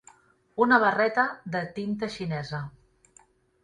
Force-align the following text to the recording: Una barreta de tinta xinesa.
Una 0.65 0.79
barreta 0.85 1.27
de 1.59 1.63
tinta 1.79 2.13
xinesa. 2.19 2.67